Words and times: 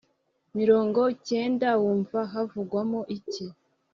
mirongo 0.57 1.01
kenda 1.27 1.69
wumva 1.81 2.19
havugwamo 2.33 2.99
iki’ 3.17 3.45